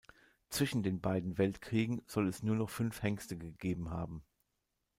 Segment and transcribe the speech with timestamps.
[0.49, 4.23] Zwischen den beiden Weltkriegen soll es nur noch fünf Hengste gegeben haben.